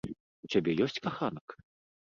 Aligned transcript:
У 0.47 0.49
цябе 0.55 0.71
ёсць 0.87 0.97
каханак? 1.09 1.47